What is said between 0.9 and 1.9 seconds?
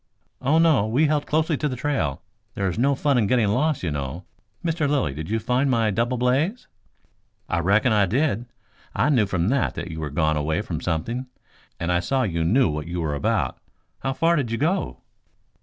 held closely to the